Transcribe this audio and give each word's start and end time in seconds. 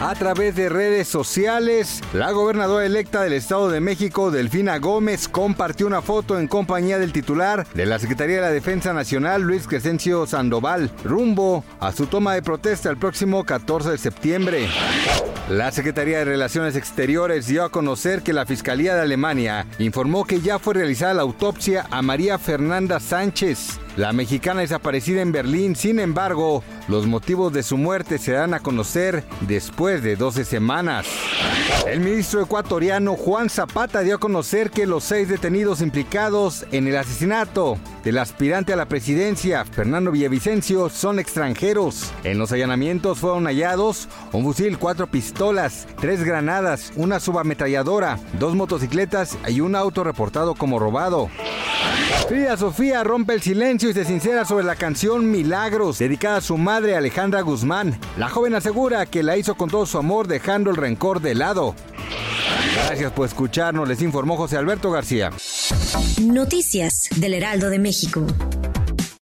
A 0.00 0.14
través 0.14 0.56
de 0.56 0.70
redes 0.70 1.08
sociales, 1.08 2.00
la 2.14 2.32
gobernadora 2.32 2.86
electa 2.86 3.20
del 3.20 3.34
Estado 3.34 3.68
de 3.68 3.80
México, 3.80 4.30
Delfina 4.30 4.78
Gómez, 4.78 5.28
compartió 5.28 5.86
una 5.86 6.00
foto 6.00 6.38
en 6.38 6.48
compañía 6.48 6.98
del 6.98 7.12
titular 7.12 7.66
de 7.74 7.84
la 7.84 7.98
Secretaría 7.98 8.36
de 8.36 8.42
la 8.42 8.50
Defensa 8.50 8.94
Nacional, 8.94 9.42
Luis 9.42 9.66
Crescencio 9.66 10.26
Sandoval, 10.26 10.90
rumbo 11.04 11.66
a 11.80 11.92
su 11.92 12.06
toma 12.06 12.32
de 12.32 12.40
protesta 12.40 12.88
el 12.88 12.96
próximo 12.96 13.44
14 13.44 13.90
de 13.90 13.98
septiembre. 13.98 14.68
La 15.50 15.70
Secretaría 15.70 16.18
de 16.18 16.24
Relaciones 16.24 16.76
Exteriores 16.76 17.46
dio 17.46 17.64
a 17.64 17.70
conocer 17.70 18.22
que 18.22 18.32
la 18.32 18.46
Fiscalía 18.46 18.94
de 18.94 19.02
Alemania 19.02 19.66
informó 19.78 20.24
que 20.24 20.40
ya 20.40 20.58
fue 20.58 20.74
realizada 20.74 21.12
la 21.12 21.22
autopsia 21.22 21.86
a 21.90 22.00
María 22.00 22.38
Fernanda 22.38 23.00
Sánchez, 23.00 23.78
la 23.96 24.12
mexicana 24.12 24.60
desaparecida 24.60 25.22
en 25.22 25.32
Berlín. 25.32 25.76
Sin 25.76 25.98
embargo, 25.98 26.62
los 26.88 27.06
motivos 27.06 27.52
de 27.52 27.62
su 27.62 27.76
muerte 27.76 28.18
se 28.18 28.32
dan 28.32 28.54
a 28.54 28.60
conocer 28.60 29.24
después 29.42 30.02
de 30.02 30.16
12 30.16 30.44
semanas. 30.44 31.06
El 31.86 32.00
ministro 32.00 32.42
ecuatoriano 32.42 33.16
Juan 33.16 33.48
Zapata 33.48 34.00
dio 34.00 34.16
a 34.16 34.20
conocer 34.20 34.70
que 34.70 34.86
los 34.86 35.04
seis 35.04 35.28
detenidos 35.28 35.80
implicados 35.80 36.66
en 36.72 36.86
el 36.86 36.96
asesinato 36.96 37.78
del 38.04 38.18
aspirante 38.18 38.72
a 38.72 38.76
la 38.76 38.86
presidencia, 38.86 39.64
Fernando 39.64 40.10
Villavicencio, 40.10 40.88
son 40.88 41.18
extranjeros. 41.18 42.12
En 42.24 42.38
los 42.38 42.52
allanamientos 42.52 43.18
fueron 43.18 43.44
hallados 43.44 44.08
un 44.32 44.44
fusil, 44.44 44.78
cuatro 44.78 45.06
pistolas, 45.06 45.86
tres 46.00 46.24
granadas, 46.24 46.92
una 46.96 47.20
subametralladora, 47.20 48.18
dos 48.38 48.54
motocicletas 48.54 49.38
y 49.48 49.60
un 49.60 49.74
auto 49.74 50.04
reportado 50.04 50.54
como 50.54 50.78
robado. 50.78 51.28
Frida 52.28 52.56
Sofía 52.56 53.02
rompe 53.02 53.34
el 53.34 53.42
silencio 53.42 53.90
y 53.90 53.92
se 53.94 54.04
sincera 54.04 54.44
sobre 54.44 54.64
la 54.64 54.76
canción 54.76 55.30
Milagros, 55.30 55.98
dedicada 55.98 56.36
a 56.36 56.40
su 56.40 56.56
madre 56.56 56.96
Alejandra 56.96 57.40
Guzmán. 57.40 57.98
La 58.16 58.28
joven 58.28 58.54
asegura 58.54 59.06
que 59.06 59.22
la 59.22 59.36
hizo 59.36 59.56
con 59.56 59.70
todo 59.70 59.86
su 59.86 59.98
amor, 59.98 60.28
dejando 60.28 60.70
el 60.70 60.76
rencor 60.76 61.20
de 61.20 61.34
lado. 61.34 61.74
Gracias 62.86 63.12
por 63.12 63.26
escucharnos, 63.26 63.88
les 63.88 64.02
informó 64.02 64.36
José 64.36 64.56
Alberto 64.56 64.90
García. 64.90 65.30
Noticias 66.20 67.08
del 67.16 67.34
Heraldo 67.34 67.70
de 67.70 67.78
México. 67.78 68.26